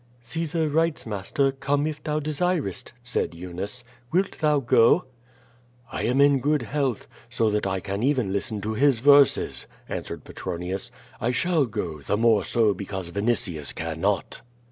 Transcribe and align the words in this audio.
"Caesar 0.23 0.67
writes, 0.67 1.05
master, 1.05 1.51
^Come 1.51 1.87
if 1.87 2.01
thou 2.01 2.19
desirest,' 2.19 2.91
said 3.03 3.35
Eunice. 3.35 3.83
Wilt 4.11 4.39
thou 4.39 4.59
go?" 4.59 5.05
"I 5.91 6.05
am 6.05 6.19
in 6.19 6.39
good 6.39 6.63
health, 6.63 7.05
so 7.29 7.51
that 7.51 7.67
I 7.67 7.79
can 7.81 8.01
even 8.01 8.33
listen 8.33 8.61
to 8.61 8.73
his 8.73 8.97
verses," 8.97 9.67
answered 9.87 10.23
Petronius. 10.23 10.89
"I 11.19 11.29
shall 11.29 11.67
go, 11.67 12.01
the 12.01 12.17
more 12.17 12.43
so 12.43 12.73
because 12.73 13.11
Vinitius 13.11 13.75
cannot." 13.75 14.41